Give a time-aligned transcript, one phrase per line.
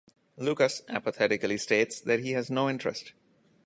[0.35, 3.13] Lukas apathetically states that he has no interest.